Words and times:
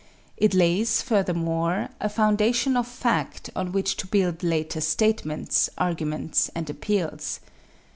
It 0.35 0.55
lays, 0.55 1.03
furthermore, 1.03 1.89
a 1.99 2.09
foundation 2.09 2.75
of 2.75 2.87
fact 2.87 3.51
on 3.55 3.71
which 3.71 3.97
to 3.97 4.07
build 4.07 4.41
later 4.41 4.81
statements, 4.81 5.69
arguments, 5.77 6.49
and 6.55 6.67
appeals. 6.71 7.39